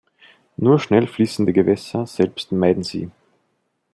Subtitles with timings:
[0.57, 3.11] Nur schnell fließende Gewässer selbst meiden sie.